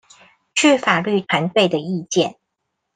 [0.55, 2.35] 據法律團隊的意見